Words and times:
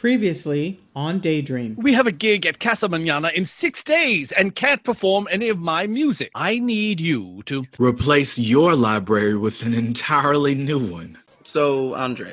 Previously 0.00 0.80
on 0.96 1.18
Daydream. 1.18 1.76
We 1.76 1.92
have 1.92 2.06
a 2.06 2.12
gig 2.12 2.46
at 2.46 2.58
Casa 2.58 2.88
Manana 2.88 3.28
in 3.34 3.44
six 3.44 3.84
days 3.84 4.32
and 4.32 4.54
can't 4.54 4.82
perform 4.82 5.28
any 5.30 5.50
of 5.50 5.58
my 5.58 5.86
music. 5.86 6.30
I 6.34 6.58
need 6.58 7.00
you 7.00 7.42
to 7.44 7.66
replace 7.78 8.38
your 8.38 8.74
library 8.74 9.36
with 9.36 9.60
an 9.60 9.74
entirely 9.74 10.54
new 10.54 10.78
one. 10.78 11.18
So, 11.44 11.94
Andre, 11.94 12.32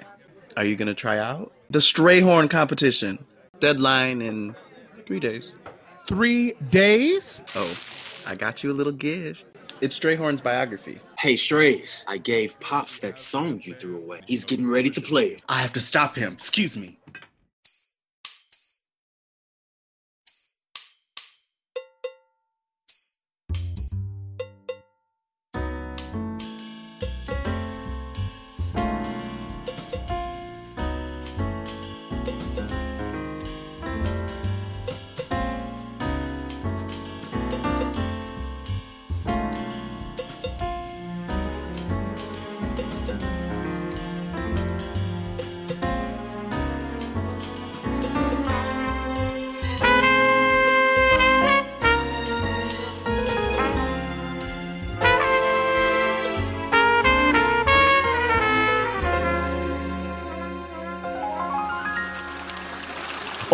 are 0.55 0.63
you 0.63 0.77
going 0.77 0.87
to 0.87 0.93
try 0.93 1.17
out 1.17 1.51
the 1.69 1.79
Strayhorn 1.79 2.49
competition? 2.49 3.19
Deadline 3.59 4.21
in 4.21 4.55
three 5.05 5.19
days. 5.19 5.53
Three 6.07 6.53
days? 6.69 7.43
Oh, 7.53 7.77
I 8.25 8.35
got 8.35 8.63
you 8.63 8.71
a 8.71 8.75
little 8.75 8.93
gift. 8.93 9.43
It's 9.81 9.99
Strayhorn's 9.99 10.39
biography. 10.39 10.99
Hey, 11.19 11.35
Strays, 11.35 12.05
I 12.07 12.17
gave 12.17 12.57
Pops 12.61 12.99
that 12.99 13.19
song 13.19 13.59
you 13.63 13.73
threw 13.73 13.97
away. 13.97 14.21
He's 14.25 14.45
getting 14.45 14.69
ready 14.69 14.89
to 14.91 15.01
play 15.01 15.25
it. 15.25 15.43
I 15.49 15.59
have 15.59 15.73
to 15.73 15.81
stop 15.81 16.15
him. 16.15 16.31
Excuse 16.31 16.77
me. 16.77 16.97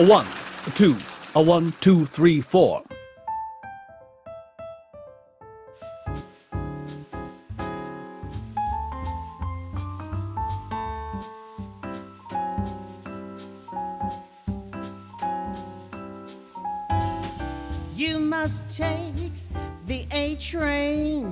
A 0.03 0.05
one, 0.05 0.27
a 0.67 0.71
two, 0.71 0.97
a 1.33 1.41
one, 1.41 1.71
two, 1.79 2.05
three, 2.07 2.41
four. 2.41 2.83
You 17.95 18.19
must 18.19 18.69
take 18.69 19.31
the 19.87 20.05
A 20.11 20.35
train 20.35 21.31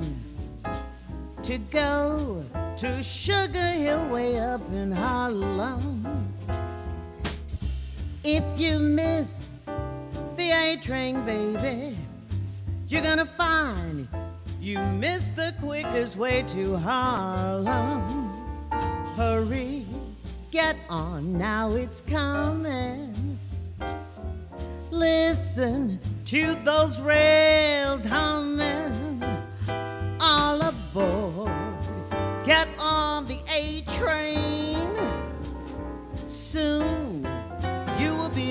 to 1.44 1.58
go 1.58 2.42
to 2.78 3.04
Sugar 3.04 3.60
Hill 3.60 4.08
way 4.08 4.40
up 4.40 4.62
in 4.72 4.94
Harlem. 4.94 6.31
If 8.34 8.46
you 8.58 8.80
miss 8.80 9.60
the 10.38 10.52
A 10.52 10.78
train, 10.78 11.26
baby, 11.26 11.98
you're 12.88 13.02
gonna 13.02 13.26
find 13.26 14.08
you 14.62 14.80
missed 14.80 15.36
the 15.36 15.54
quickest 15.60 16.16
way 16.16 16.44
to 16.44 16.78
Harlem. 16.78 18.30
Hurry, 19.18 19.86
get 20.50 20.78
on, 20.88 21.38
now 21.38 21.72
it's 21.72 22.00
coming. 22.00 23.38
Listen 24.92 26.00
to 26.24 26.56
those 26.64 27.02
rails 27.02 28.06
humming. 28.06 29.26
All 30.22 30.62
aboard, 30.62 31.52
get 32.46 32.70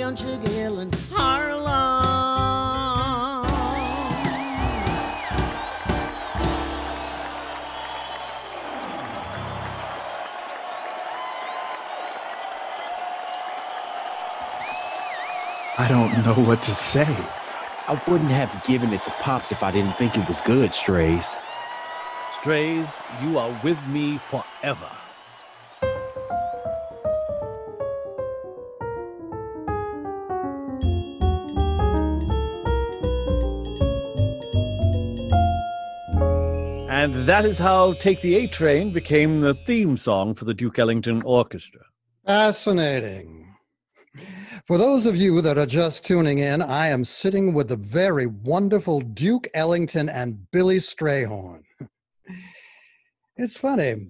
on 0.02 0.16
Sugar 0.16 0.50
Hill 0.50 0.80
in 0.80 0.90
Harlem. 1.10 1.70
I 15.78 15.88
don't 15.88 16.24
know 16.24 16.34
what 16.34 16.62
to 16.62 16.74
say. 16.74 17.06
I 17.88 18.00
wouldn't 18.06 18.30
have 18.30 18.64
given 18.64 18.92
it 18.92 19.02
to 19.02 19.10
Pops 19.22 19.50
if 19.50 19.62
I 19.62 19.70
didn't 19.70 19.94
think 19.94 20.16
it 20.16 20.28
was 20.28 20.40
good, 20.42 20.72
Strays. 20.72 21.26
Strays, 22.40 23.00
you 23.22 23.38
are 23.38 23.50
with 23.62 23.78
me 23.88 24.18
forever. 24.18 24.90
That 37.26 37.44
is 37.44 37.58
how 37.58 37.92
Take 37.94 38.20
the 38.20 38.36
A 38.36 38.46
Train 38.46 38.92
became 38.92 39.40
the 39.40 39.54
theme 39.54 39.96
song 39.96 40.34
for 40.34 40.44
the 40.44 40.54
Duke 40.54 40.78
Ellington 40.78 41.22
Orchestra. 41.22 41.82
Fascinating. 42.24 43.54
For 44.66 44.78
those 44.78 45.06
of 45.06 45.16
you 45.16 45.40
that 45.40 45.58
are 45.58 45.66
just 45.66 46.04
tuning 46.04 46.38
in, 46.38 46.62
I 46.62 46.88
am 46.88 47.04
sitting 47.04 47.52
with 47.52 47.68
the 47.68 47.76
very 47.76 48.26
wonderful 48.26 49.00
Duke 49.00 49.48
Ellington 49.54 50.08
and 50.08 50.50
Billy 50.50 50.78
Strayhorn. 50.78 51.62
It's 53.36 53.56
funny. 53.56 54.08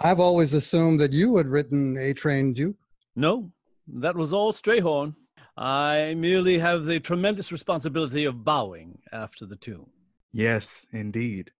I've 0.00 0.20
always 0.20 0.52
assumed 0.52 1.00
that 1.00 1.14
you 1.14 1.38
had 1.38 1.46
written 1.46 1.96
A 1.96 2.12
Train 2.12 2.52
Duke. 2.52 2.76
No, 3.16 3.50
that 3.88 4.14
was 4.14 4.34
all 4.34 4.52
Strayhorn. 4.52 5.14
I 5.56 6.12
merely 6.14 6.58
have 6.58 6.84
the 6.84 7.00
tremendous 7.00 7.50
responsibility 7.50 8.26
of 8.26 8.44
bowing 8.44 8.98
after 9.12 9.46
the 9.46 9.56
tune. 9.56 9.86
Yes, 10.30 10.84
indeed. 10.92 11.52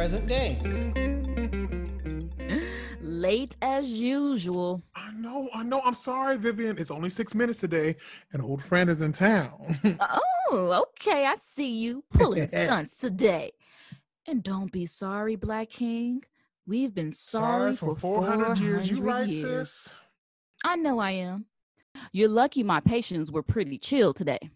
Present 0.00 0.26
day. 0.28 0.56
Late 3.02 3.54
as 3.60 3.90
usual. 3.90 4.82
I 4.94 5.12
know, 5.12 5.50
I 5.52 5.62
know. 5.62 5.82
I'm 5.84 5.92
sorry, 5.92 6.38
Vivian. 6.38 6.78
It's 6.78 6.90
only 6.90 7.10
six 7.10 7.34
minutes 7.34 7.60
today. 7.60 7.96
An 8.32 8.40
old 8.40 8.62
friend 8.62 8.88
is 8.88 9.02
in 9.02 9.12
town. 9.12 9.78
Oh, 10.52 10.84
okay. 10.96 11.26
I 11.26 11.34
see 11.36 11.72
you 11.80 12.02
pulling 12.14 12.48
stunts 12.48 12.96
today. 12.96 13.52
And 14.26 14.42
don't 14.42 14.72
be 14.72 14.86
sorry, 14.86 15.36
Black 15.36 15.68
King. 15.68 16.22
We've 16.66 16.94
been 16.94 17.12
sorry, 17.12 17.76
for 17.76 17.94
400 17.94 18.58
years. 18.58 18.90
You 18.90 19.02
right, 19.02 19.28
years. 19.28 19.70
sis? 19.70 19.96
I 20.64 20.76
know 20.76 20.98
I 20.98 21.10
am. 21.10 21.44
You're 22.10 22.30
lucky 22.30 22.62
my 22.62 22.80
patients 22.80 23.30
were 23.30 23.42
pretty 23.42 23.76
chill 23.76 24.14
today. 24.14 24.50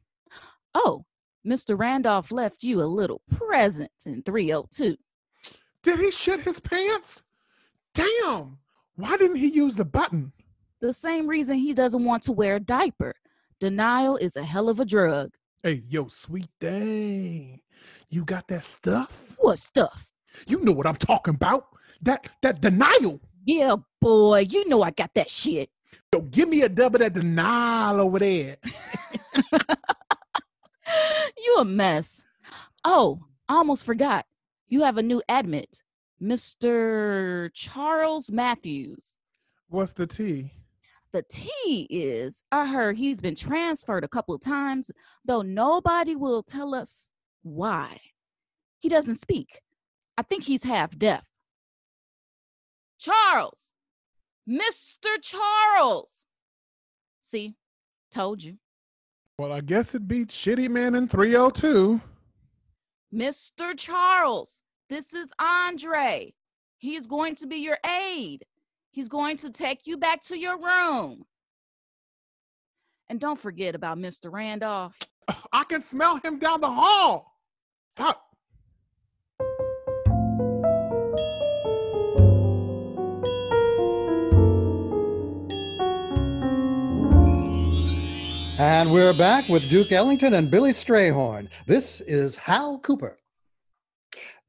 Oh, 0.74 1.04
Mr. 1.46 1.78
Randolph 1.78 2.32
left 2.32 2.62
you 2.62 2.80
a 2.80 2.84
little 2.88 3.20
present 3.30 3.92
in 4.06 4.22
302. 4.22 4.96
Did 5.84 6.00
he 6.00 6.10
shit 6.10 6.40
his 6.40 6.58
pants? 6.58 7.22
Damn. 7.94 8.58
Why 8.96 9.16
didn't 9.16 9.36
he 9.36 9.46
use 9.46 9.76
the 9.76 9.84
button? 9.84 10.32
The 10.80 10.92
same 10.92 11.28
reason 11.28 11.56
he 11.56 11.72
doesn't 11.72 12.04
want 12.04 12.24
to 12.24 12.32
wear 12.32 12.56
a 12.56 12.60
diaper. 12.60 13.14
Denial 13.60 14.16
is 14.16 14.34
a 14.34 14.42
hell 14.42 14.68
of 14.68 14.80
a 14.80 14.84
drug. 14.84 15.30
Hey, 15.62 15.84
yo, 15.88 16.08
sweet 16.08 16.48
thing. 16.60 17.60
You 18.10 18.24
got 18.24 18.48
that 18.48 18.64
stuff? 18.64 19.22
What 19.38 19.58
stuff? 19.58 20.10
You 20.48 20.60
know 20.60 20.72
what 20.72 20.86
I'm 20.86 20.96
talking 20.96 21.34
about. 21.34 21.68
That 22.02 22.28
that 22.42 22.60
denial. 22.60 23.20
Yeah, 23.44 23.76
boy, 24.00 24.46
you 24.50 24.68
know 24.68 24.82
I 24.82 24.90
got 24.90 25.10
that 25.14 25.30
shit. 25.30 25.70
Yo, 26.12 26.22
give 26.22 26.48
me 26.48 26.62
a 26.62 26.68
double 26.68 26.98
that 26.98 27.12
denial 27.12 28.00
over 28.00 28.18
there. 28.18 28.56
You 31.44 31.56
a 31.58 31.64
mess. 31.64 32.24
Oh, 32.84 33.20
I 33.48 33.54
almost 33.54 33.84
forgot. 33.84 34.26
You 34.68 34.82
have 34.82 34.96
a 34.98 35.02
new 35.02 35.22
admit, 35.28 35.82
Mr. 36.22 37.50
Charles 37.52 38.30
Matthews. 38.30 39.16
What's 39.68 39.92
the 39.92 40.06
T? 40.06 40.52
The 41.12 41.22
T 41.22 41.86
is 41.90 42.42
I 42.50 42.66
heard 42.66 42.96
he's 42.96 43.20
been 43.20 43.34
transferred 43.34 44.04
a 44.04 44.08
couple 44.08 44.34
of 44.34 44.40
times, 44.40 44.90
though 45.24 45.42
nobody 45.42 46.16
will 46.16 46.42
tell 46.42 46.74
us 46.74 47.10
why. 47.42 48.00
He 48.80 48.88
doesn't 48.88 49.16
speak. 49.16 49.60
I 50.18 50.22
think 50.22 50.44
he's 50.44 50.64
half 50.64 50.96
deaf. 50.98 51.24
Charles! 52.98 53.72
Mr. 54.48 55.20
Charles! 55.22 56.26
See, 57.22 57.54
told 58.12 58.42
you. 58.42 58.58
Well, 59.38 59.52
I 59.52 59.60
guess 59.60 59.94
it 59.94 60.06
beats 60.06 60.36
Shitty 60.36 60.68
Man 60.68 60.94
in 60.94 61.08
302. 61.08 62.00
Mr. 63.12 63.76
Charles, 63.76 64.60
this 64.94 65.12
is 65.12 65.28
Andre. 65.40 66.32
He 66.78 66.94
is 66.94 67.08
going 67.08 67.34
to 67.36 67.48
be 67.48 67.56
your 67.56 67.78
aide. 67.84 68.44
He's 68.92 69.08
going 69.08 69.36
to 69.38 69.50
take 69.50 69.88
you 69.88 69.96
back 69.96 70.22
to 70.24 70.38
your 70.38 70.56
room. 70.56 71.24
And 73.08 73.18
don't 73.18 73.40
forget 73.40 73.74
about 73.74 73.98
Mr. 73.98 74.32
Randolph. 74.32 74.96
I 75.52 75.64
can 75.64 75.82
smell 75.82 76.18
him 76.18 76.38
down 76.38 76.60
the 76.60 76.70
hall. 76.70 77.32
Fuck. 77.96 78.20
And 88.60 88.92
we're 88.92 89.12
back 89.18 89.48
with 89.48 89.68
Duke 89.68 89.90
Ellington 89.90 90.34
and 90.34 90.48
Billy 90.48 90.70
Strayhorn. 90.70 91.48
This 91.66 92.00
is 92.02 92.36
Hal 92.36 92.78
Cooper. 92.78 93.18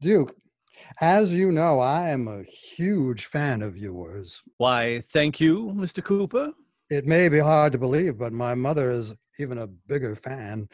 Duke, 0.05 0.33
as 1.01 1.33
you 1.33 1.51
know, 1.51 1.79
I 1.79 2.11
am 2.11 2.27
a 2.27 2.43
huge 2.43 3.25
fan 3.25 3.63
of 3.63 3.75
yours. 3.75 4.43
Why, 4.57 5.01
thank 5.11 5.39
you, 5.39 5.73
Mr. 5.75 6.03
Cooper. 6.03 6.51
It 6.91 7.07
may 7.07 7.27
be 7.27 7.39
hard 7.39 7.71
to 7.71 7.79
believe, 7.79 8.19
but 8.19 8.31
my 8.31 8.53
mother 8.53 8.91
is 8.91 9.15
even 9.39 9.57
a 9.57 9.65
bigger 9.65 10.15
fan. 10.15 10.69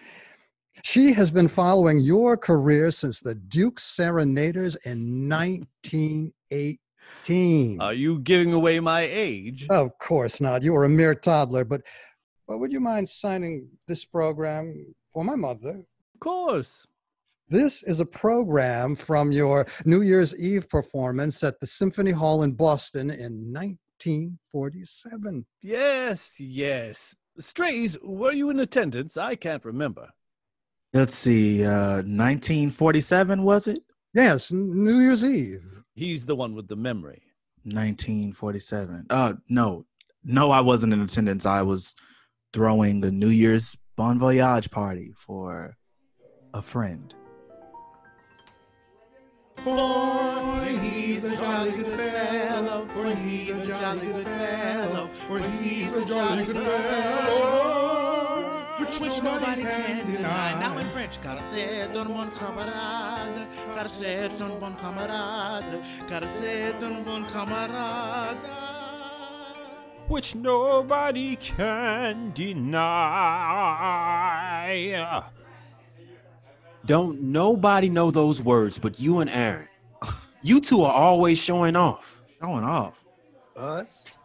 She 0.84 1.14
has 1.14 1.32
been 1.32 1.48
following 1.48 2.02
your 2.02 2.36
career 2.36 2.92
since 2.92 3.22
the 3.22 3.36
Duke 3.36 3.80
Serenaders 3.80 4.76
in 4.84 5.30
1918. 5.30 7.80
Are 7.80 7.94
you 7.94 8.20
giving 8.20 8.52
away 8.52 8.82
my 8.82 9.04
age? 9.04 9.66
Of 9.70 9.98
course 9.98 10.42
not. 10.42 10.62
You 10.62 10.74
were 10.74 10.84
a 10.84 10.90
mere 10.90 11.16
toddler, 11.16 11.64
but, 11.64 11.84
but 12.50 12.58
would 12.58 12.74
you 12.74 12.82
mind 12.82 13.08
signing 13.08 13.70
this 13.88 14.04
program 14.04 14.94
for 15.14 15.24
my 15.24 15.38
mother? 15.38 15.86
Of 16.16 16.20
course. 16.20 16.86
This 17.52 17.84
is 17.84 18.00
a 18.00 18.06
program 18.06 18.96
from 18.96 19.34
your 19.34 19.68
New 19.84 20.04
Year's 20.04 20.34
Eve 20.38 20.70
performance 20.70 21.44
at 21.44 21.60
the 21.60 21.68
Symphony 21.68 22.12
Hall 22.12 22.44
in 22.44 22.54
Boston 22.54 23.10
in 23.12 23.52
1947. 23.52 25.46
Yes, 25.62 26.40
yes. 26.40 27.14
Strays, 27.40 27.98
were 28.02 28.32
you 28.32 28.52
in 28.52 28.60
attendance? 28.62 29.18
I 29.18 29.36
can't 29.36 29.66
remember. 29.66 30.08
Let's 30.94 31.14
see, 31.14 31.66
uh, 31.66 31.96
1947 32.04 33.44
was 33.44 33.68
it? 33.68 33.84
Yes, 34.14 34.50
New 34.50 35.00
Year's 35.02 35.26
Eve. 35.26 35.84
He's 35.94 36.26
the 36.26 36.38
one 36.38 36.56
with 36.56 36.70
the 36.70 36.78
memory. 36.78 37.22
1947. 37.64 39.08
Uh, 39.10 39.34
no, 39.50 39.86
no, 40.24 40.52
I 40.52 40.62
wasn't 40.62 40.94
in 40.94 41.02
attendance. 41.02 41.46
I 41.46 41.64
was 41.64 41.96
throwing 42.54 43.02
the 43.02 43.12
New 43.12 43.28
Year's 43.28 43.76
Bon 43.98 44.18
Voyage 44.20 44.72
party 44.72 45.12
for 45.18 45.76
a 46.54 46.62
friend. 46.62 47.14
For 49.64 50.66
he's 50.66 51.24
a 51.24 51.36
jolly 51.36 51.72
good 51.72 51.86
fellow, 51.86 52.88
for 52.94 53.06
he's 53.16 53.52
a 53.52 53.68
jolly 53.68 54.08
good 54.08 54.28
fellow, 54.28 55.08
for 55.08 55.40
he's 55.40 55.94
a 55.94 56.04
jolly 56.04 56.46
good 56.46 56.58
fellow, 56.58 58.42
which, 58.80 59.00
which 59.00 59.22
nobody 59.22 59.62
can 59.62 60.12
deny. 60.12 60.60
Now 60.60 60.78
in 60.80 60.88
French, 60.88 61.22
car 61.22 61.38
c'est 61.42 61.96
un 61.96 62.08
bon 62.08 62.32
camarade, 62.32 63.48
car 63.76 63.88
c'est 63.88 64.42
un 64.42 64.60
bon 64.60 64.74
camarade, 64.76 65.84
car 66.08 66.28
c'est 66.28 66.82
un 66.82 67.04
bon 67.04 67.26
camarade. 67.26 68.38
which 70.08 70.36
nobody 70.36 71.38
can 71.38 72.32
deny. 72.36 72.82
Don't 76.86 77.22
nobody 77.22 77.90
know 77.90 78.12
those 78.12 78.42
words 78.42 78.80
but 78.80 79.00
you 79.00 79.20
and 79.20 79.30
Aaron. 79.30 79.68
You 80.42 80.60
two 80.60 80.84
are 80.84 80.92
always 80.92 81.38
showing 81.38 81.76
off. 81.76 82.20
Showing 82.40 82.64
off? 82.64 82.96
Us? 83.56 84.18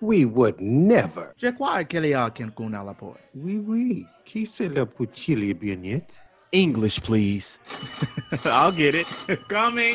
We 0.00 0.24
would 0.24 0.60
never. 0.60 1.32
Je 1.36 1.52
crois 1.52 1.84
qu'il 1.84 2.06
y 2.06 2.14
a 2.14 2.28
quelqu'un 2.30 2.74
à 2.74 2.82
la 2.84 2.94
porte. 2.94 3.20
Oui, 3.36 3.58
oui. 3.58 4.06
Qui 4.24 4.46
c'est 4.46 4.68
là 4.68 4.84
pour 4.84 5.06
chili 5.12 5.54
bignette? 5.54 6.20
English, 6.52 7.00
please. 7.00 7.58
I'll 8.44 8.72
get 8.72 8.96
it. 8.96 9.06
Coming. 9.48 9.94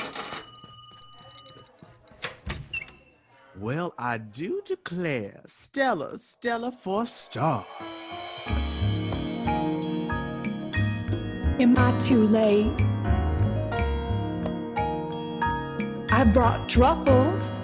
Well, 3.60 3.94
I 3.98 4.18
do 4.18 4.62
declare 4.66 5.42
Stella, 5.46 6.18
Stella 6.18 6.72
for 6.72 7.06
star. 7.06 7.66
Am 11.60 11.76
I 11.76 11.98
too 11.98 12.28
late? 12.28 12.72
I 16.12 16.24
brought 16.24 16.70
truffles. 16.70 17.60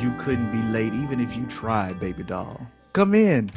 You 0.00 0.14
couldn't 0.18 0.50
be 0.50 0.62
late 0.72 0.94
even 0.94 1.20
if 1.20 1.36
you 1.36 1.44
tried, 1.44 2.00
baby 2.00 2.22
doll. 2.22 2.66
Come 2.94 3.14
in. 3.14 3.50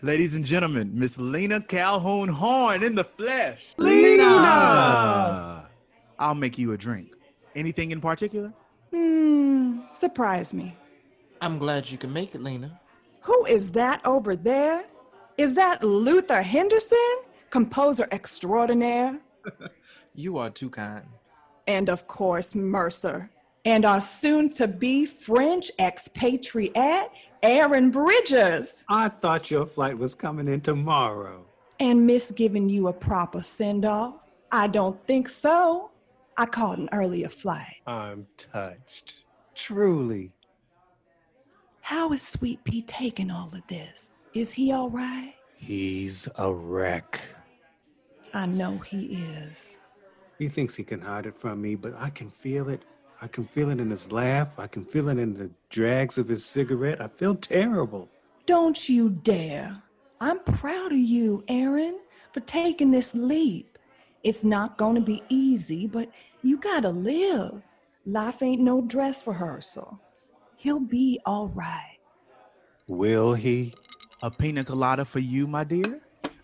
Ladies 0.00 0.34
and 0.34 0.46
gentlemen, 0.46 0.92
Miss 0.94 1.18
Lena 1.18 1.60
Calhoun 1.60 2.30
Horne 2.30 2.82
in 2.82 2.94
the 2.94 3.04
flesh. 3.04 3.74
Lena! 3.76 5.68
I'll 6.18 6.34
make 6.34 6.56
you 6.56 6.72
a 6.72 6.78
drink. 6.78 7.12
Anything 7.54 7.90
in 7.90 8.00
particular? 8.00 8.54
Hmm, 8.90 9.80
surprise 9.92 10.54
me. 10.54 10.74
I'm 11.40 11.58
glad 11.58 11.90
you 11.90 11.98
can 11.98 12.12
make 12.12 12.34
it, 12.34 12.42
Lena. 12.42 12.80
Who 13.22 13.44
is 13.46 13.72
that 13.72 14.00
over 14.04 14.36
there? 14.36 14.84
Is 15.36 15.54
that 15.54 15.82
Luther 15.84 16.42
Henderson, 16.42 17.16
composer 17.50 18.08
extraordinaire? 18.10 19.18
You 20.18 20.38
are 20.38 20.48
too 20.48 20.70
kind. 20.70 21.04
And 21.66 21.90
of 21.90 22.08
course, 22.08 22.54
Mercer. 22.54 23.28
And 23.66 23.84
our 23.84 24.00
soon 24.00 24.48
to 24.50 24.66
be 24.66 25.04
French 25.04 25.70
expatriate, 25.78 27.10
Aaron 27.42 27.90
Bridgers. 27.90 28.82
I 28.88 29.10
thought 29.10 29.50
your 29.50 29.66
flight 29.66 29.98
was 29.98 30.14
coming 30.14 30.48
in 30.48 30.62
tomorrow. 30.62 31.44
And 31.78 32.06
Miss 32.06 32.30
giving 32.30 32.70
you 32.70 32.88
a 32.88 32.94
proper 32.94 33.42
send 33.42 33.84
off? 33.84 34.14
I 34.50 34.68
don't 34.68 34.98
think 35.06 35.28
so. 35.28 35.90
I 36.38 36.46
caught 36.46 36.78
an 36.78 36.88
earlier 36.92 37.28
flight. 37.28 37.76
I'm 37.86 38.26
touched. 38.38 39.16
Truly. 39.54 40.32
How 41.86 42.12
is 42.12 42.20
Sweet 42.20 42.64
Pea 42.64 42.82
taking 42.82 43.30
all 43.30 43.48
of 43.54 43.62
this? 43.68 44.10
Is 44.34 44.52
he 44.52 44.72
all 44.72 44.90
right? 44.90 45.34
He's 45.54 46.26
a 46.34 46.52
wreck. 46.52 47.20
I 48.34 48.46
know 48.46 48.78
he 48.78 49.22
is. 49.22 49.78
He 50.36 50.48
thinks 50.48 50.74
he 50.74 50.82
can 50.82 51.00
hide 51.00 51.26
it 51.26 51.38
from 51.38 51.62
me, 51.62 51.76
but 51.76 51.94
I 51.96 52.10
can 52.10 52.28
feel 52.28 52.70
it. 52.70 52.82
I 53.22 53.28
can 53.28 53.44
feel 53.44 53.70
it 53.70 53.78
in 53.78 53.88
his 53.88 54.10
laugh. 54.10 54.58
I 54.58 54.66
can 54.66 54.84
feel 54.84 55.08
it 55.10 55.18
in 55.18 55.34
the 55.34 55.48
drags 55.70 56.18
of 56.18 56.26
his 56.26 56.44
cigarette. 56.44 57.00
I 57.00 57.06
feel 57.06 57.36
terrible. 57.36 58.08
Don't 58.46 58.88
you 58.88 59.08
dare. 59.08 59.80
I'm 60.20 60.40
proud 60.40 60.90
of 60.90 60.98
you, 60.98 61.44
Aaron, 61.46 62.00
for 62.32 62.40
taking 62.40 62.90
this 62.90 63.14
leap. 63.14 63.78
It's 64.24 64.42
not 64.42 64.76
going 64.76 64.96
to 64.96 65.00
be 65.00 65.22
easy, 65.28 65.86
but 65.86 66.10
you 66.42 66.56
gotta 66.56 66.90
live. 66.90 67.62
Life 68.04 68.42
ain't 68.42 68.60
no 68.60 68.82
dress 68.82 69.24
rehearsal. 69.24 70.00
He'll 70.66 70.80
be 70.80 71.20
all 71.24 71.48
right. 71.50 71.98
Will 72.88 73.34
he? 73.34 73.72
A 74.24 74.32
pina 74.32 74.64
colada 74.64 75.04
for 75.04 75.20
you, 75.20 75.46
my 75.46 75.62
dear? 75.62 76.00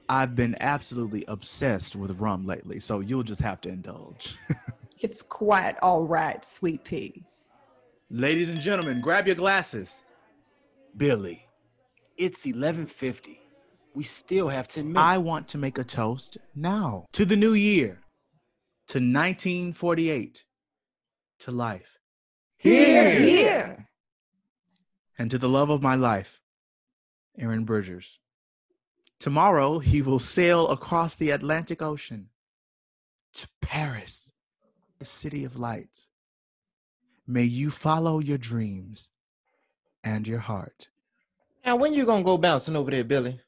I've 0.09 0.37
been 0.37 0.55
absolutely 0.61 1.25
obsessed 1.27 1.97
with 1.97 2.21
rum 2.21 2.47
lately, 2.47 2.79
so 2.79 3.01
you'll 3.01 3.25
just 3.25 3.41
have 3.41 3.61
to 3.63 3.69
indulge. 3.69 4.37
It's 5.01 5.23
quite 5.23 5.77
all 5.83 6.05
right, 6.05 6.45
Sweet 6.45 6.85
Pea. 6.85 7.25
Ladies 8.11 8.49
and 8.49 8.61
gentlemen, 8.61 9.01
grab 9.01 9.27
your 9.27 9.35
glasses. 9.35 10.05
Billy, 10.97 11.45
it's 12.17 12.47
11:50. 12.47 13.39
We 13.93 14.05
still 14.05 14.49
have 14.51 14.69
10 14.69 14.85
minutes. 14.85 15.03
I 15.03 15.19
want 15.19 15.49
to 15.49 15.59
make 15.59 15.79
a 15.79 15.83
toast 15.83 16.39
now 16.55 17.07
to 17.15 17.25
the 17.25 17.35
new 17.35 17.55
year, 17.55 17.99
to 18.87 18.99
1948, 18.99 20.45
to 21.41 21.51
life, 21.51 21.99
Hear, 22.59 23.11
hear. 23.11 23.89
And 25.19 25.31
to 25.31 25.39
the 25.39 25.49
love 25.49 25.71
of 25.71 25.83
my 25.83 25.95
life, 25.95 26.41
Aaron 27.39 27.65
Bridgers. 27.65 28.19
Tomorrow, 29.19 29.79
he 29.79 30.03
will 30.03 30.19
sail 30.19 30.69
across 30.69 31.15
the 31.15 31.31
Atlantic 31.31 31.81
Ocean 31.81 32.29
to 33.35 33.49
Paris, 33.61 34.33
the 34.99 35.05
city 35.05 35.45
of 35.45 35.57
lights. 35.57 36.09
May 37.27 37.45
you 37.45 37.71
follow 37.71 38.19
your 38.19 38.39
dreams 38.39 39.11
and 40.03 40.27
your 40.27 40.41
heart. 40.41 40.89
Now, 41.65 41.77
when 41.77 41.95
you 41.95 42.05
gonna 42.05 42.25
go 42.25 42.37
bouncing 42.37 42.75
over 42.75 42.91
there, 42.91 43.05
Billy? 43.05 43.41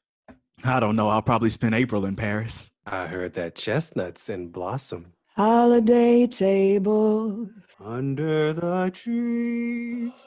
I 0.63 0.79
don't 0.79 0.95
know. 0.95 1.09
I'll 1.09 1.21
probably 1.21 1.49
spend 1.49 1.75
April 1.75 2.05
in 2.05 2.15
Paris. 2.15 2.71
I 2.85 3.07
heard 3.07 3.33
that 3.33 3.55
chestnuts 3.55 4.29
in 4.29 4.49
blossom. 4.49 5.13
holiday 5.35 6.25
tables. 6.25 7.49
Under 7.83 8.53
the 8.53 8.89
trees. 8.93 10.25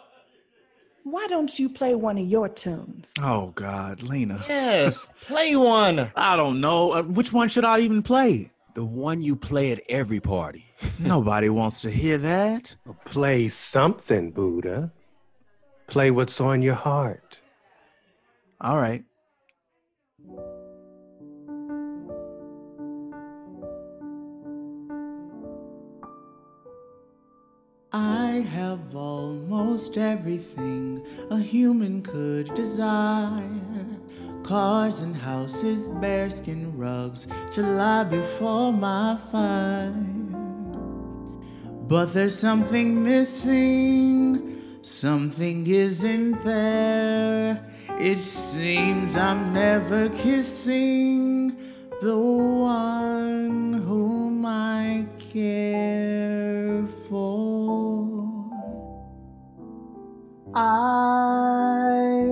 Why 1.10 1.26
don't 1.26 1.58
you 1.58 1.70
play 1.70 1.94
one 1.94 2.18
of 2.18 2.26
your 2.26 2.50
tunes? 2.50 3.14
Oh 3.18 3.52
God, 3.54 4.02
Lena. 4.02 4.44
Yes, 4.46 5.08
play 5.26 5.56
one. 5.56 6.10
I 6.14 6.36
don't 6.36 6.60
know. 6.60 6.92
Uh, 6.92 7.02
which 7.02 7.32
one 7.32 7.48
should 7.48 7.64
I 7.64 7.78
even 7.80 8.02
play? 8.02 8.50
The 8.74 8.84
one 8.84 9.22
you 9.22 9.34
play 9.34 9.72
at 9.72 9.80
every 9.88 10.20
party. 10.20 10.66
Nobody 10.98 11.48
wants 11.48 11.80
to 11.82 11.90
hear 11.90 12.18
that. 12.18 12.76
Play 13.06 13.48
something, 13.48 14.32
Buddha. 14.32 14.92
Play 15.86 16.10
what's 16.10 16.42
on 16.42 16.60
your 16.60 16.74
heart. 16.74 17.40
All 18.60 18.76
right. 18.76 19.02
Have 28.78 28.94
almost 28.94 29.98
everything 29.98 31.04
a 31.30 31.38
human 31.38 32.00
could 32.00 32.54
desire 32.54 33.42
cars 34.44 35.00
and 35.00 35.16
houses, 35.16 35.88
bearskin 36.00 36.78
rugs 36.78 37.26
to 37.50 37.62
lie 37.62 38.04
before 38.04 38.72
my 38.72 39.18
fire. 39.32 39.92
But 41.88 42.14
there's 42.14 42.38
something 42.38 43.02
missing, 43.02 44.62
something 44.82 45.66
isn't 45.66 46.44
there. 46.44 47.60
It 47.98 48.20
seems 48.20 49.16
I'm 49.16 49.52
never 49.52 50.08
kissing 50.08 51.56
the 52.00 52.16
one 52.16 53.72
whom 53.72 54.46
I 54.46 55.04
care 55.32 56.37
I 60.60 62.26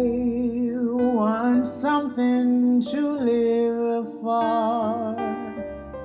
want 1.15 1.69
something 1.69 2.81
to 2.81 3.01
live 3.01 4.07
for. 4.21 5.15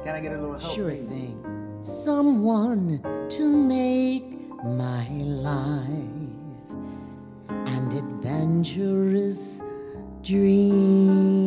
Can 0.04 0.16
I 0.16 0.20
get 0.20 0.34
a 0.34 0.38
little 0.38 0.60
help? 0.60 0.76
Sure 0.76 0.92
thing. 0.92 1.44
Someone 1.80 3.02
to 3.30 3.48
make 3.48 4.24
my 4.64 5.08
life 5.10 5.82
and 7.50 7.92
adventurous 7.92 9.64
dream. 10.22 11.41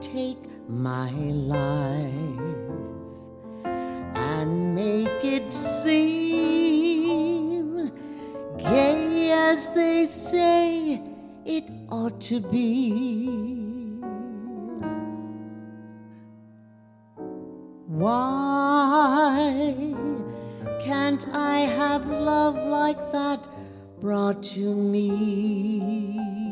Take 0.00 0.38
my 0.68 1.10
life 1.10 1.64
and 3.64 4.74
make 4.74 5.24
it 5.24 5.52
seem 5.52 6.70
gay 8.56 9.30
as 9.32 9.70
they 9.72 10.06
say 10.06 11.02
it 11.44 11.64
ought 11.90 12.18
to 12.20 12.40
be. 12.40 13.28
Why 17.86 19.74
can't 20.80 21.26
I 21.34 21.58
have 21.60 22.08
love 22.08 22.56
like 22.56 23.00
that 23.12 23.46
brought 24.00 24.42
to 24.54 24.74
me? 24.74 26.49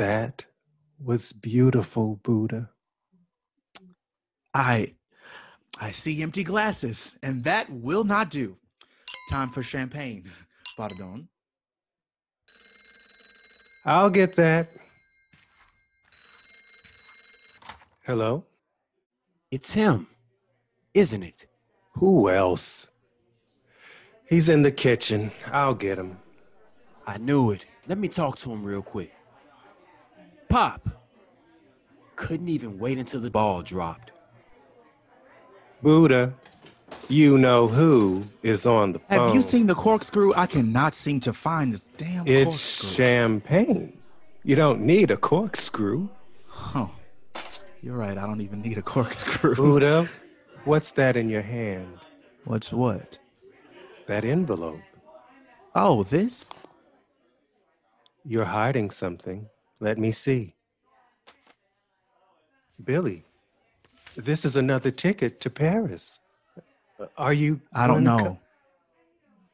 That 0.00 0.46
was 0.98 1.34
beautiful, 1.34 2.20
Buddha. 2.22 2.70
I 4.54 4.94
I 5.78 5.90
see 5.90 6.22
empty 6.22 6.42
glasses, 6.42 7.18
and 7.22 7.44
that 7.44 7.68
will 7.70 8.04
not 8.04 8.30
do. 8.30 8.56
Time 9.30 9.50
for 9.50 9.62
champagne. 9.62 10.24
Pardon. 10.74 11.28
I'll 13.84 14.08
get 14.08 14.36
that. 14.36 14.70
Hello? 18.06 18.46
It's 19.50 19.74
him, 19.74 20.06
isn't 20.94 21.22
it? 21.22 21.44
Who 21.96 22.30
else? 22.30 22.86
He's 24.26 24.48
in 24.48 24.62
the 24.62 24.72
kitchen. 24.72 25.30
I'll 25.52 25.74
get 25.74 25.98
him. 25.98 26.16
I 27.06 27.18
knew 27.18 27.50
it. 27.50 27.66
Let 27.86 27.98
me 27.98 28.08
talk 28.08 28.38
to 28.38 28.50
him 28.50 28.64
real 28.64 28.80
quick. 28.80 29.12
Pop! 30.50 30.88
Couldn't 32.16 32.48
even 32.48 32.78
wait 32.78 32.98
until 32.98 33.20
the 33.20 33.30
ball 33.30 33.62
dropped. 33.62 34.10
Buddha, 35.80 36.34
you 37.08 37.38
know 37.38 37.66
who 37.66 38.24
is 38.42 38.66
on 38.66 38.92
the 38.92 38.98
phone. 38.98 39.18
Have 39.28 39.34
you 39.34 39.40
seen 39.42 39.66
the 39.68 39.74
corkscrew? 39.74 40.34
I 40.34 40.46
cannot 40.46 40.94
seem 40.94 41.20
to 41.20 41.32
find 41.32 41.72
this 41.72 41.84
damn 41.96 42.26
It's 42.26 42.80
corkscrew. 42.80 42.90
champagne. 43.04 43.98
You 44.44 44.56
don't 44.56 44.80
need 44.82 45.10
a 45.10 45.16
corkscrew. 45.16 46.08
Oh, 46.74 46.90
you're 47.80 47.96
right. 47.96 48.18
I 48.18 48.26
don't 48.26 48.40
even 48.42 48.60
need 48.60 48.76
a 48.76 48.82
corkscrew. 48.82 49.54
Buddha, 49.54 50.10
what's 50.64 50.92
that 50.92 51.16
in 51.16 51.30
your 51.30 51.42
hand? 51.42 51.96
What's 52.44 52.72
what? 52.72 53.18
That 54.08 54.24
envelope. 54.24 54.80
Oh, 55.74 56.02
this? 56.02 56.44
You're 58.24 58.46
hiding 58.46 58.90
something. 58.90 59.46
Let 59.80 59.98
me 59.98 60.10
see. 60.10 60.54
Billy, 62.82 63.24
this 64.14 64.44
is 64.44 64.56
another 64.56 64.90
ticket 64.90 65.40
to 65.40 65.50
Paris. 65.50 66.18
Are 67.16 67.32
you? 67.32 67.60
I 67.72 67.86
don't 67.86 68.04
know. 68.04 68.18
co- 68.18 68.38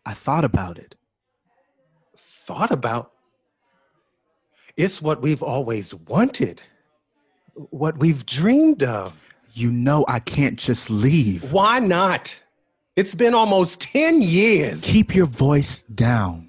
I 0.05 0.15
thought 0.15 0.45
about 0.45 0.79
it. 0.79 0.95
thought 2.17 2.71
about? 2.71 3.13
It's 4.77 5.01
what 5.01 5.23
we've 5.23 5.43
always 5.43 5.95
wanted. 5.95 6.61
What 7.55 7.99
we've 7.99 8.27
dreamed 8.27 8.83
of. 8.83 9.13
You 9.55 9.71
know 9.73 10.05
I 10.07 10.19
can't 10.21 10.59
just 10.59 10.91
leave. 10.91 11.51
Why 11.53 11.79
not? 11.79 12.39
It's 12.95 13.15
been 13.15 13.33
almost 13.35 13.81
10 13.81 14.21
years. 14.23 14.85
Keep 14.85 15.15
your 15.15 15.27
voice 15.27 15.83
down. 15.95 16.46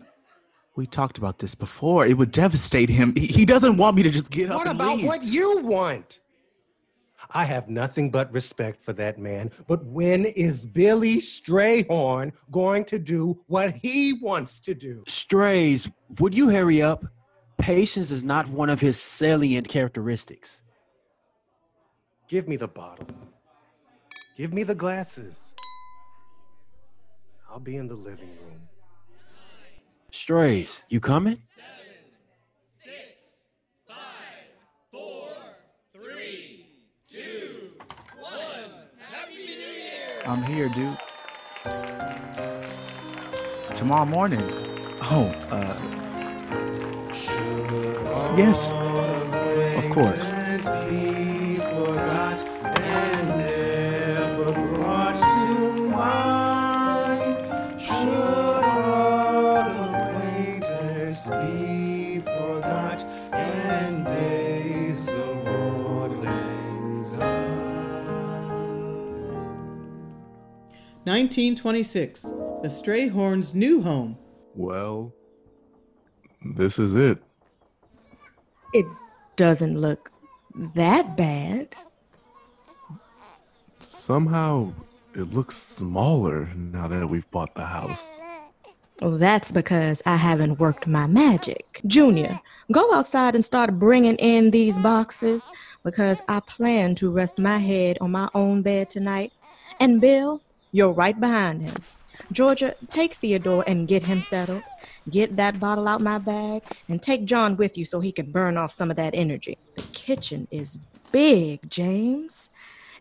We 0.77 0.85
talked 0.85 1.17
about 1.17 1.39
this 1.39 1.55
before. 1.55 2.05
It 2.05 2.19
would 2.19 2.31
devastate 2.31 2.89
him. 2.89 3.15
He, 3.15 3.25
he 3.25 3.45
doesn't 3.45 3.77
want 3.77 3.95
me 3.97 4.03
to 4.03 4.11
just 4.11 4.29
get 4.29 4.51
up 4.51 4.57
What 4.59 4.67
and 4.67 4.79
about 4.79 4.97
leave. 4.97 5.07
what 5.07 5.23
you 5.23 5.57
want? 5.63 6.19
I 7.31 7.45
have 7.45 7.67
nothing 7.67 8.11
but 8.11 8.31
respect 8.31 8.83
for 8.83 8.93
that 8.93 9.17
man. 9.17 9.49
But 9.65 9.83
when 9.85 10.25
is 10.25 10.67
Billy 10.67 11.17
Strayhorn 11.17 12.31
going 12.51 12.85
to 12.85 12.99
do 12.99 13.41
what 13.47 13.73
he 13.81 14.13
wants 14.13 14.59
to 14.61 14.75
do? 14.75 15.03
Strays, 15.07 15.89
would 16.19 16.35
you 16.35 16.49
hurry 16.49 16.79
up? 16.83 17.05
Patience 17.57 18.11
is 18.11 18.23
not 18.23 18.47
one 18.47 18.69
of 18.69 18.79
his 18.79 19.01
salient 19.01 19.67
characteristics. 19.67 20.61
Give 22.27 22.47
me 22.47 22.55
the 22.55 22.67
bottle. 22.67 23.07
Give 24.37 24.53
me 24.53 24.61
the 24.61 24.75
glasses. 24.75 25.55
I'll 27.49 27.59
be 27.59 27.77
in 27.77 27.87
the 27.87 27.95
living 27.95 28.29
room. 28.29 28.61
Strays, 30.11 30.83
you 30.89 30.99
coming? 30.99 31.39
I'm 40.25 40.43
here, 40.43 40.67
Duke. 40.69 40.99
Tomorrow 43.75 44.05
morning. 44.05 44.41
Oh, 45.03 45.31
uh. 45.51 45.77
Yes. 48.37 48.73
Of 49.77 49.89
course. 49.91 50.36
1926. 71.07 72.21
The 72.21 72.67
Strayhorns' 72.67 73.55
new 73.55 73.81
home. 73.81 74.17
Well, 74.55 75.13
this 76.43 76.77
is 76.77 76.95
it. 76.95 77.17
It 78.73 78.85
doesn't 79.37 79.79
look 79.79 80.11
that 80.75 81.15
bad. 81.15 81.75
Somehow 83.89 84.73
it 85.15 85.33
looks 85.33 85.57
smaller 85.57 86.49
now 86.55 86.87
that 86.89 87.07
we've 87.07 87.29
bought 87.31 87.55
the 87.55 87.65
house. 87.65 88.13
Well, 89.01 89.17
that's 89.17 89.51
because 89.51 90.01
I 90.05 90.15
haven't 90.15 90.59
worked 90.59 90.87
my 90.87 91.07
magic. 91.07 91.81
Junior, 91.85 92.39
go 92.71 92.93
outside 92.93 93.35
and 93.35 93.45
start 93.45 93.79
bringing 93.79 94.15
in 94.15 94.51
these 94.51 94.77
boxes 94.79 95.49
because 95.83 96.21
I 96.27 96.39
plan 96.41 96.95
to 96.95 97.11
rest 97.11 97.37
my 97.37 97.59
head 97.59 97.97
on 98.01 98.11
my 98.11 98.27
own 98.33 98.61
bed 98.61 98.89
tonight. 98.89 99.31
And 99.79 100.01
Bill, 100.01 100.41
you're 100.71 100.91
right 100.91 101.19
behind 101.19 101.61
him. 101.61 101.75
Georgia, 102.31 102.75
take 102.89 103.13
Theodore 103.15 103.63
and 103.67 103.87
get 103.87 104.03
him 104.03 104.21
settled. 104.21 104.63
Get 105.09 105.37
that 105.37 105.59
bottle 105.59 105.87
out 105.87 106.01
my 106.01 106.17
bag 106.17 106.63
and 106.89 107.01
take 107.01 107.25
John 107.25 107.55
with 107.55 107.77
you 107.77 107.85
so 107.85 107.99
he 107.99 108.11
can 108.11 108.31
burn 108.31 108.57
off 108.57 108.73
some 108.73 108.91
of 108.91 108.97
that 108.97 109.15
energy. 109.15 109.57
The 109.75 109.83
kitchen 109.93 110.47
is 110.51 110.79
big, 111.11 111.69
James. 111.69 112.49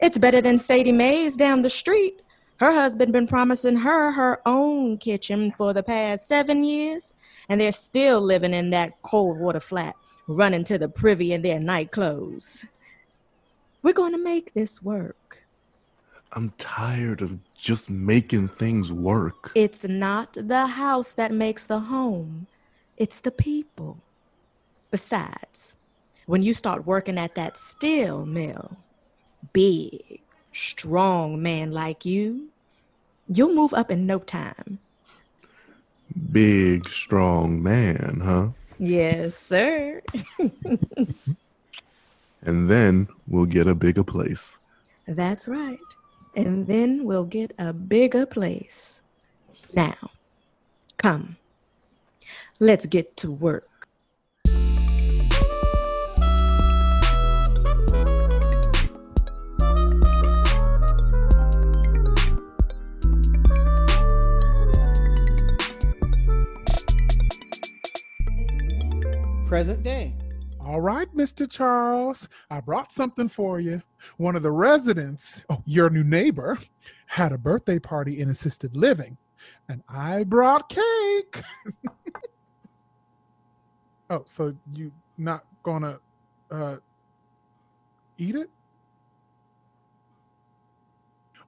It's 0.01 0.19
better 0.19 0.41
than 0.41 0.59
Sadie 0.59 0.93
Mae's 0.93 1.37
down 1.37 1.63
the 1.63 1.71
street. 1.71 2.23
Her 2.59 2.73
husband 2.73 3.13
been 3.13 3.27
promising 3.27 3.77
her 3.77 4.13
her 4.13 4.41
own 4.47 4.99
kitchen 4.99 5.53
for 5.59 5.73
the 5.73 5.83
past 5.83 6.29
seven 6.29 6.65
years, 6.65 7.13
and 7.49 7.61
they're 7.61 7.73
still 7.73 8.21
living 8.21 8.55
in 8.55 8.71
that 8.71 9.03
cold 9.03 9.39
water 9.39 9.61
flat, 9.61 9.95
running 10.27 10.65
to 10.65 10.79
the 10.79 10.89
privy 10.89 11.33
in 11.33 11.43
their 11.43 11.61
night 11.61 11.91
clothes. 11.91 12.65
We're 13.83 13.93
going 13.93 14.13
to 14.13 14.23
make 14.23 14.55
this 14.55 14.83
work. 14.83 15.45
I'm 16.33 16.53
tired 16.59 17.21
of 17.21 17.39
just 17.57 17.91
making 17.91 18.49
things 18.49 18.93
work. 18.93 19.51
It's 19.55 19.85
not 19.85 20.35
the 20.35 20.67
house 20.67 21.13
that 21.13 21.33
makes 21.33 21.67
the 21.67 21.81
home, 21.81 22.47
it's 22.97 23.21
the 23.21 23.31
people. 23.31 23.99
Besides, 24.91 25.75
when 26.27 26.43
you 26.43 26.55
start 26.55 26.87
working 26.87 27.19
at 27.19 27.35
that 27.35 27.59
steel 27.59 28.25
mill, 28.25 28.77
big, 29.53 30.21
strong 30.53 31.43
man 31.43 31.73
like 31.73 32.05
you, 32.05 32.49
you'll 33.29 33.55
move 33.55 33.75
up 33.75 33.91
in 33.91 34.07
no 34.07 34.19
time. 34.19 34.79
Big, 36.33 36.89
strong 36.89 37.63
man, 37.63 38.23
huh? 38.25 38.49
Yes, 38.79 39.37
sir. 39.37 40.03
And 42.47 42.71
then 42.71 43.09
we'll 43.27 43.47
get 43.47 43.67
a 43.67 43.75
bigger 43.75 44.05
place. 44.05 44.59
That's 45.07 45.49
right. 45.49 45.81
And 46.37 46.67
then 46.67 47.05
we'll 47.05 47.25
get 47.25 47.55
a 47.59 47.73
bigger 47.73 48.27
place. 48.27 49.01
Now, 49.73 50.11
come. 50.99 51.39
Let's 52.61 52.85
get 52.85 53.17
to 53.19 53.31
work. 53.33 53.89
Present 69.49 69.83
day. 69.83 70.13
All 70.67 70.81
right, 70.81 71.09
Mr. 71.15 71.49
Charles, 71.49 72.29
I 72.51 72.61
brought 72.61 72.91
something 72.91 73.29
for 73.29 73.61
you. 73.61 73.83
One 74.17 74.35
of 74.35 74.43
the 74.43 74.51
residents, 74.51 75.45
oh, 75.49 75.63
your 75.65 75.91
new 75.91 76.03
neighbor, 76.03 76.59
had 77.07 77.31
a 77.31 77.39
birthday 77.39 77.79
party 77.79 78.19
in 78.19 78.31
assisted 78.31 78.77
living, 78.77 79.17
and 79.69 79.85
I 79.89 80.25
brought 80.25 80.69
cake. 80.69 81.41
oh, 84.11 84.25
so 84.27 84.57
you 84.73 84.91
not 85.17 85.45
gonna 85.63 86.01
uh, 86.51 86.79
eat 88.19 88.35
it? 88.35 88.51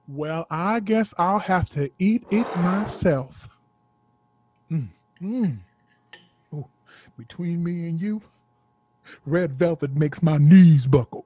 Well, 0.07 0.47
I 0.49 0.79
guess 0.79 1.13
I'll 1.17 1.39
have 1.39 1.67
to 1.71 1.91
eat 1.99 2.23
it 2.31 2.47
myself. 2.55 3.59
Mm, 4.71 4.87
mm. 5.21 5.57
Ooh, 6.53 6.69
between 7.17 7.61
me 7.61 7.89
and 7.89 7.99
you, 7.99 8.21
red 9.25 9.53
velvet 9.53 9.95
makes 9.95 10.21
my 10.21 10.37
knees 10.37 10.87
buckle. 10.87 11.25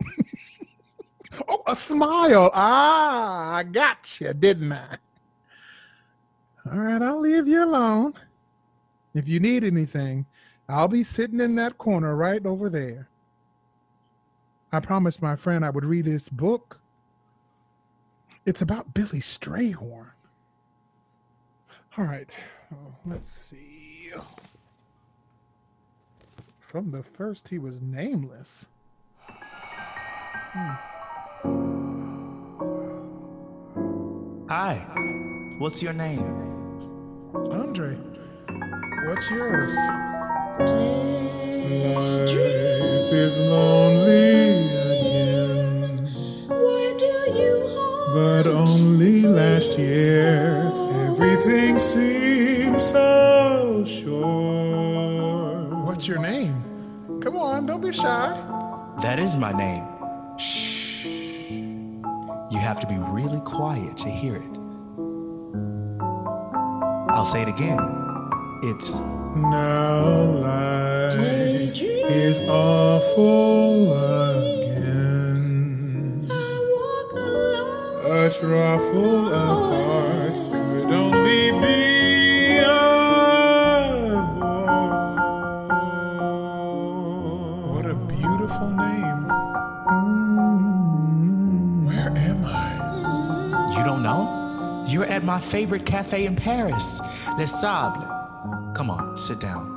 oh, 1.47 1.63
a 1.67 1.75
smile. 1.75 2.51
Ah, 2.53 3.55
I 3.55 3.63
got 3.63 4.19
you, 4.19 4.33
didn't 4.33 4.71
I? 4.71 4.97
All 6.71 6.79
right, 6.79 7.01
I'll 7.01 7.19
leave 7.19 7.47
you 7.47 7.63
alone. 7.63 8.13
If 9.13 9.27
you 9.27 9.39
need 9.39 9.63
anything, 9.63 10.25
I'll 10.67 10.87
be 10.87 11.03
sitting 11.03 11.39
in 11.39 11.55
that 11.55 11.77
corner 11.77 12.15
right 12.15 12.43
over 12.45 12.69
there. 12.69 13.09
I 14.71 14.79
promised 14.79 15.21
my 15.21 15.35
friend 15.35 15.63
I 15.63 15.69
would 15.69 15.85
read 15.85 16.05
this 16.05 16.29
book. 16.29 16.79
It's 18.45 18.61
about 18.61 18.93
Billy 18.93 19.19
Strayhorn. 19.19 20.11
All 21.97 22.05
right, 22.05 22.35
let's 23.05 23.29
see. 23.29 24.11
From 26.73 26.89
the 26.89 27.03
first, 27.03 27.49
he 27.49 27.59
was 27.59 27.81
nameless. 27.83 28.65
Hmm. 29.27 30.73
Hi. 34.49 34.81
What's 35.59 35.83
your 35.83 35.93
name? 35.93 36.25
Andre, 37.51 37.95
what's 39.05 39.29
yours? 39.29 39.75
Life 41.93 42.33
is 43.13 43.37
lonely 43.37 44.49
again. 44.97 46.07
Why 46.47 46.95
do 46.97 47.13
you 47.37 47.53
But 48.15 48.47
only 48.47 49.27
last 49.27 49.77
year, 49.77 50.71
everything 51.11 51.77
seems 51.77 52.83
so 52.89 53.85
sure. 53.85 55.75
What's 55.85 56.07
your 56.07 56.17
name? 56.17 56.62
Come 57.23 57.37
on, 57.37 57.65
don't 57.65 57.79
be 57.79 57.93
shy. 57.93 58.35
That 59.01 59.17
is 59.17 59.37
my 59.37 59.53
name. 59.53 59.87
Shh. 60.37 61.05
You 61.05 62.57
have 62.59 62.81
to 62.81 62.87
be 62.87 62.97
really 62.97 63.39
quiet 63.45 63.97
to 63.99 64.09
hear 64.09 64.35
it. 64.35 64.57
I'll 67.07 67.25
say 67.25 67.43
it 67.43 67.47
again. 67.47 67.79
It's 68.61 68.93
Now 68.93 70.03
life 70.43 71.15
is 71.15 72.41
awful 72.41 73.93
again. 74.41 76.27
I 76.29 76.33
walk 76.75 77.13
alone. 77.13 78.25
A 78.25 78.29
truffle 78.31 79.27
of 79.27 79.33
oh, 79.33 79.71
hearts 79.85 80.39
could 80.39 80.91
only 80.91 81.51
be 81.65 81.92
favorite 95.43 95.85
cafe 95.85 96.25
in 96.25 96.35
Paris, 96.35 97.01
Les 97.37 97.51
Sables. 97.61 98.07
Come 98.75 98.89
on, 98.89 99.17
sit 99.17 99.39
down. 99.39 99.69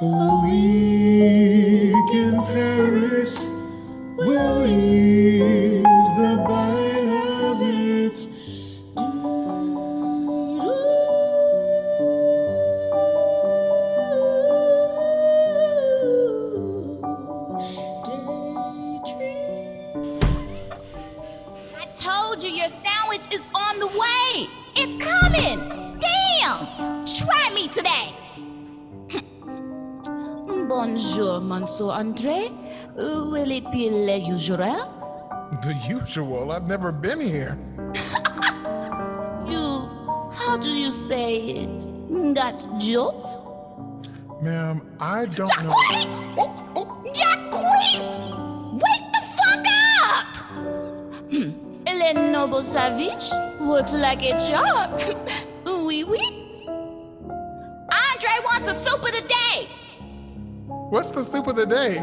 A 0.00 0.40
week 0.44 2.14
in 2.14 2.38
Paris. 2.42 3.52
Where 4.16 4.64
is 4.66 6.08
the 6.18 6.44
bite 6.48 6.97
Bonjour, 30.68 31.40
Monsieur 31.40 31.88
Andre. 31.88 32.52
Will 32.94 33.50
it 33.50 33.64
be 33.72 33.88
le 33.88 34.18
usual? 34.18 34.92
The 35.62 35.74
usual. 35.88 36.52
I've 36.52 36.68
never 36.68 36.92
been 36.92 37.20
here. 37.20 37.56
You, 39.48 39.88
how 40.30 40.58
do 40.58 40.68
you 40.68 40.90
say 40.90 41.64
it? 41.64 41.88
Got 42.34 42.66
jokes? 42.78 43.30
Ma'am, 44.42 44.82
I 45.00 45.24
don't 45.24 45.48
know. 45.64 45.72
Jacques! 47.14 47.54
Wake 48.74 49.06
the 49.14 49.22
fuck 49.38 49.66
up! 50.04 50.26
Hmm. 51.32 51.50
Le 51.88 52.12
noble 52.30 52.62
savage 52.62 53.32
works 53.58 53.94
like 53.94 54.22
a 54.22 54.36
charm. 54.38 54.92
Oui, 55.64 56.04
oui. 56.04 56.20
Andre 57.88 58.34
wants 58.44 58.64
the 58.64 58.74
soup 58.74 59.00
of 59.00 59.12
the. 59.12 59.27
What's 60.90 61.10
the 61.10 61.22
soup 61.22 61.46
of 61.48 61.56
the 61.56 61.66
day? 61.66 61.96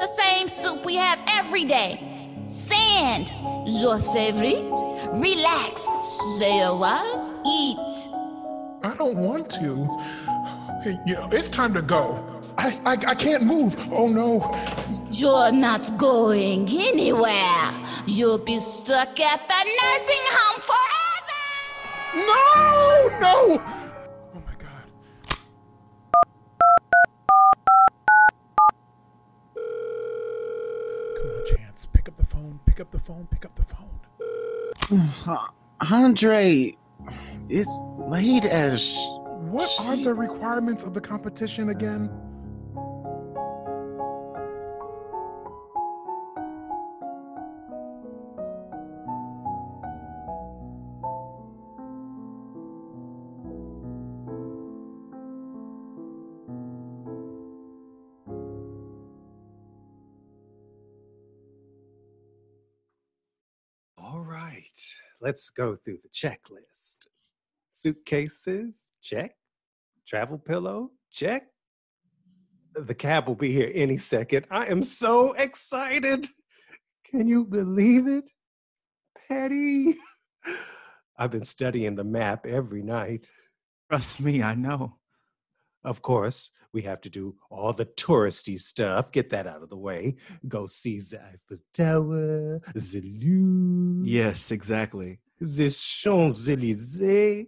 The 0.00 0.06
same 0.06 0.48
soup 0.48 0.86
we 0.86 0.96
have 0.96 1.18
every 1.28 1.64
day. 1.66 2.40
Sand, 2.44 3.30
your 3.66 3.98
favorite. 3.98 4.72
Relax, 5.12 5.82
say 6.38 6.62
a 6.62 6.74
while, 6.74 7.42
eat. 7.46 7.76
I 8.82 8.94
don't 8.96 9.18
want 9.18 9.50
to. 9.50 9.86
It's 11.30 11.50
time 11.50 11.74
to 11.74 11.82
go. 11.82 12.40
I, 12.56 12.80
I, 12.86 12.92
I 12.92 13.14
can't 13.14 13.42
move. 13.42 13.76
Oh 13.92 14.08
no. 14.08 14.40
You're 15.10 15.52
not 15.52 15.98
going 15.98 16.70
anywhere. 16.70 17.70
You'll 18.06 18.38
be 18.38 18.60
stuck 18.60 19.20
at 19.20 19.46
the 19.46 19.64
nursing 19.82 20.24
home 20.38 20.62
forever. 20.62 21.06
No, 22.26 23.18
no. 23.20 23.62
Phone. 32.56 32.64
Pick 32.66 32.80
up 32.80 32.90
the 32.90 32.98
phone. 32.98 33.26
Pick 33.30 33.44
up 33.44 33.54
the 33.54 33.64
phone. 35.28 35.38
Andre, 35.90 36.76
it's 37.48 37.80
late 37.98 38.44
as. 38.44 38.94
What 39.50 39.70
are 39.80 39.96
the 39.96 40.14
requirements 40.14 40.82
of 40.82 40.94
the 40.94 41.00
competition 41.00 41.68
again? 41.70 42.10
Right, 64.56 64.94
let's 65.20 65.50
go 65.50 65.76
through 65.84 65.98
the 66.02 66.08
checklist. 66.08 67.06
Suitcases, 67.72 68.72
check. 69.02 69.32
Travel 70.06 70.38
pillow, 70.38 70.90
check. 71.10 71.48
The 72.74 72.94
cab 72.94 73.26
will 73.26 73.34
be 73.34 73.52
here 73.52 73.72
any 73.74 73.98
second. 73.98 74.46
I 74.50 74.66
am 74.66 74.84
so 74.84 75.32
excited. 75.32 76.28
Can 77.10 77.26
you 77.26 77.44
believe 77.44 78.06
it? 78.06 78.30
Patty. 79.28 79.96
I've 81.18 81.30
been 81.30 81.44
studying 81.44 81.96
the 81.96 82.04
map 82.04 82.46
every 82.46 82.82
night. 82.82 83.28
Trust 83.90 84.20
me, 84.20 84.42
I 84.42 84.54
know. 84.54 84.98
Of 85.86 86.02
course, 86.02 86.50
we 86.72 86.82
have 86.82 87.00
to 87.02 87.08
do 87.08 87.36
all 87.48 87.72
the 87.72 87.86
touristy 87.86 88.58
stuff. 88.58 89.12
Get 89.12 89.30
that 89.30 89.46
out 89.46 89.62
of 89.62 89.68
the 89.68 89.76
way. 89.76 90.16
Go 90.48 90.66
see 90.66 90.98
the 90.98 91.22
Eiffel 91.22 91.58
Tower, 91.72 92.60
the 92.74 93.00
Louvre. 93.04 94.04
Yes, 94.04 94.50
exactly. 94.50 95.20
The 95.40 95.70
Champs 95.70 96.48
Elysees, 96.48 97.46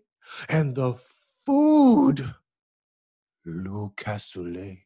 and 0.48 0.76
the 0.76 0.94
food. 1.44 2.32
Le 3.44 3.90
cassoulet. 3.96 4.84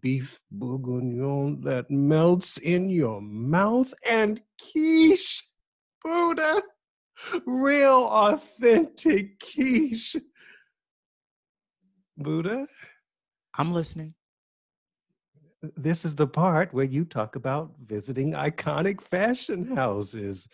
Beef 0.00 0.40
bourguignon 0.50 1.60
that 1.62 1.90
melts 1.90 2.58
in 2.58 2.90
your 2.90 3.20
mouth, 3.20 3.94
and 4.04 4.42
quiche. 4.60 5.44
Buddha. 6.02 6.60
Real 7.46 8.08
authentic 8.10 9.38
quiche. 9.38 10.16
Buddha? 12.22 12.66
I'm 13.56 13.72
listening. 13.72 14.14
This 15.76 16.04
is 16.04 16.16
the 16.16 16.26
part 16.26 16.74
where 16.74 16.84
you 16.84 17.04
talk 17.04 17.36
about 17.36 17.72
visiting 17.84 18.32
iconic 18.32 19.00
fashion 19.00 19.76
houses. 19.76 20.48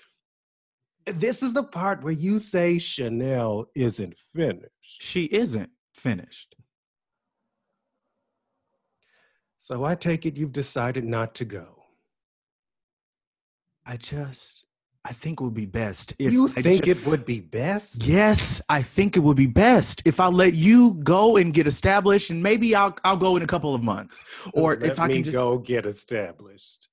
This 1.07 1.43
is 1.43 1.55
the 1.55 1.63
part 1.63 2.03
where 2.03 2.13
you 2.13 2.39
say 2.39 2.79
Chanel 2.79 3.71
isn't 3.75 4.19
finished. 4.19 4.71
She 4.81 5.25
isn't 5.25 5.71
finished. 5.95 6.55
So 9.59 9.85
I 9.85 9.95
take 9.95 10.27
it 10.27 10.37
you've 10.37 10.53
decided 10.53 11.05
not 11.05 11.35
to 11.37 11.45
go. 11.45 11.85
I 13.87 13.97
just, 13.97 14.65
I 15.09 15.13
think 15.15 15.41
it 15.41 15.45
would 15.45 15.55
be 15.55 15.65
best 15.65 16.13
if 16.19 16.35
you 16.35 16.49
I 16.49 16.61
think 16.61 16.85
ju- 16.85 16.91
it 16.91 17.07
would 17.07 17.25
be 17.25 17.41
best? 17.41 18.03
Yes, 18.05 18.61
I 18.69 18.83
think 18.83 19.17
it 19.17 19.21
would 19.21 19.39
be 19.39 19.47
best 19.47 20.03
if 20.05 20.21
I 20.21 20.27
let 20.27 20.53
you 20.53 21.01
go 21.03 21.39
and 21.39 21.55
get 21.55 21.67
established, 21.67 22.29
and 22.29 22.43
maybe 22.43 22.75
I'll 22.75 22.95
I'll 23.05 23.17
go 23.17 23.35
in 23.37 23.43
a 23.43 23.47
couple 23.47 23.75
of 23.75 23.83
months, 23.83 24.23
or 24.53 24.77
Let 24.77 24.91
if 24.91 25.01
I 25.01 25.09
can 25.09 25.25
just 25.25 25.35
go 25.35 25.57
get 25.57 25.87
established. 25.87 26.89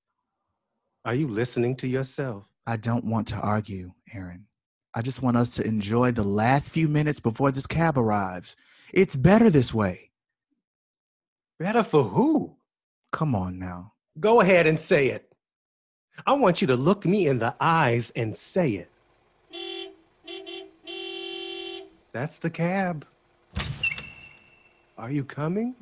Are 1.03 1.13
you 1.13 1.27
listening 1.27 1.75
to 1.77 1.89
yourself? 1.89 2.45
I 2.65 2.77
don't 2.77 3.03
want 3.03 3.27
to 3.27 3.35
argue, 3.35 3.91
Aaron. 4.13 4.45
I 4.93 5.01
just 5.01 5.21
want 5.21 5.35
us 5.35 5.53
to 5.55 5.67
enjoy 5.67 6.11
the 6.13 6.23
last 6.23 6.71
few 6.71 6.87
minutes 6.87 7.19
before 7.19 7.51
this 7.51 7.67
cab 7.67 7.97
arrives. 7.97 8.55
It's 8.93 9.17
better 9.17 9.49
this 9.49 9.73
way. 9.73 10.11
Better 11.59 11.83
for 11.83 12.05
who? 12.05 12.55
Come 13.11 13.35
on 13.35 13.59
now. 13.59 13.91
Go 14.17 14.39
ahead 14.39 14.67
and 14.67 14.79
say 14.79 15.07
it. 15.07 15.34
I 16.25 16.33
want 16.33 16.61
you 16.61 16.67
to 16.67 16.75
look 16.75 17.05
me 17.05 17.27
in 17.27 17.39
the 17.39 17.55
eyes 17.59 18.11
and 18.11 18.35
say 18.35 18.71
it. 18.71 18.91
That's 22.11 22.37
the 22.37 22.49
cab. 22.49 23.05
Are 24.97 25.11
you 25.11 25.23
coming? 25.23 25.75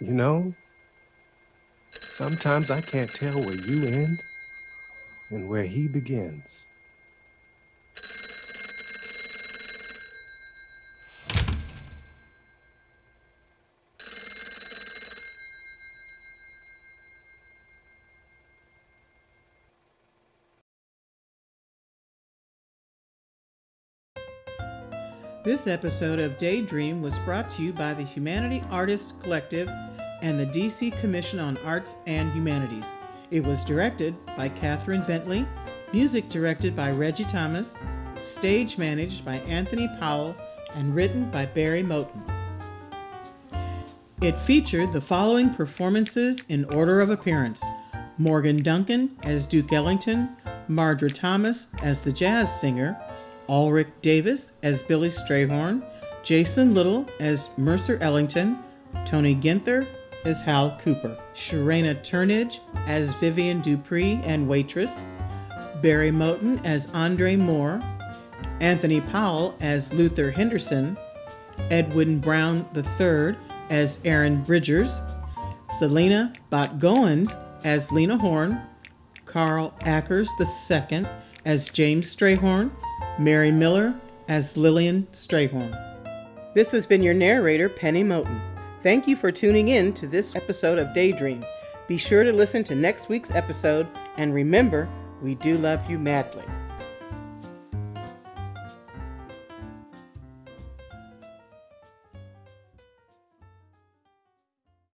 You 0.00 0.10
know, 0.10 0.54
sometimes 1.98 2.70
I 2.70 2.82
can't 2.82 3.08
tell 3.08 3.40
where 3.40 3.56
you 3.56 3.86
end 3.86 4.18
and 5.30 5.48
where 5.48 5.64
he 5.64 5.88
begins. 5.88 6.68
This 25.44 25.66
episode 25.66 26.20
of 26.20 26.38
Daydream 26.38 27.02
was 27.02 27.18
brought 27.18 27.50
to 27.50 27.62
you 27.62 27.74
by 27.74 27.92
the 27.92 28.02
Humanity 28.02 28.62
Artists 28.70 29.12
Collective 29.20 29.68
and 30.22 30.40
the 30.40 30.46
DC 30.46 30.98
Commission 31.00 31.38
on 31.38 31.58
Arts 31.58 31.96
and 32.06 32.32
Humanities. 32.32 32.86
It 33.30 33.44
was 33.44 33.62
directed 33.62 34.16
by 34.38 34.48
Catherine 34.48 35.02
Bentley, 35.02 35.46
music 35.92 36.30
directed 36.30 36.74
by 36.74 36.92
Reggie 36.92 37.26
Thomas, 37.26 37.76
stage 38.16 38.78
managed 38.78 39.22
by 39.22 39.34
Anthony 39.40 39.86
Powell, 40.00 40.34
and 40.76 40.94
written 40.94 41.30
by 41.30 41.44
Barry 41.44 41.82
Moten. 41.82 42.22
It 44.22 44.38
featured 44.38 44.94
the 44.94 45.02
following 45.02 45.52
performances 45.52 46.42
in 46.48 46.64
order 46.74 47.02
of 47.02 47.10
appearance 47.10 47.62
Morgan 48.16 48.62
Duncan 48.62 49.14
as 49.24 49.44
Duke 49.44 49.74
Ellington, 49.74 50.34
Mardra 50.70 51.14
Thomas 51.14 51.66
as 51.82 52.00
the 52.00 52.12
jazz 52.12 52.50
singer, 52.58 52.98
Ulrich 53.48 53.88
Davis 54.02 54.52
as 54.62 54.82
Billy 54.82 55.08
Strayhorn, 55.08 55.84
Jason 56.22 56.74
Little 56.74 57.06
as 57.20 57.48
Mercer 57.56 57.98
Ellington, 58.00 58.58
Tony 59.04 59.34
Ginther 59.34 59.86
as 60.24 60.40
Hal 60.40 60.78
Cooper, 60.82 61.18
Sharena 61.34 61.94
Turnage 62.02 62.60
as 62.86 63.12
Vivian 63.14 63.60
Dupree 63.60 64.20
and 64.24 64.48
waitress, 64.48 65.04
Barry 65.82 66.10
Moten 66.10 66.64
as 66.64 66.92
Andre 66.94 67.36
Moore, 67.36 67.82
Anthony 68.60 69.00
Powell 69.00 69.54
as 69.60 69.92
Luther 69.92 70.30
Henderson, 70.30 70.96
Edwin 71.70 72.20
Brown 72.20 72.66
III 72.74 73.36
as 73.70 73.98
Aaron 74.04 74.42
Bridgers, 74.42 74.98
Selena 75.78 76.32
Botgoens 76.50 77.36
as 77.64 77.90
Lena 77.92 78.16
Horne, 78.16 78.60
Carl 79.24 79.74
Ackers 79.80 80.28
II 80.40 81.06
as 81.44 81.68
James 81.68 82.14
Strayhorn, 82.14 82.70
Mary 83.18 83.52
Miller 83.52 83.94
as 84.28 84.56
Lillian 84.56 85.06
Strayhorn. 85.12 85.72
This 86.54 86.72
has 86.72 86.84
been 86.84 87.02
your 87.02 87.14
narrator, 87.14 87.68
Penny 87.68 88.02
Moten. 88.02 88.40
Thank 88.82 89.06
you 89.06 89.14
for 89.16 89.30
tuning 89.30 89.68
in 89.68 89.92
to 89.94 90.06
this 90.06 90.34
episode 90.34 90.78
of 90.78 90.92
Daydream. 90.94 91.44
Be 91.86 91.96
sure 91.96 92.24
to 92.24 92.32
listen 92.32 92.64
to 92.64 92.74
next 92.74 93.08
week's 93.08 93.30
episode, 93.30 93.86
and 94.16 94.34
remember, 94.34 94.88
we 95.22 95.36
do 95.36 95.56
love 95.58 95.88
you 95.88 95.98
madly. 95.98 96.44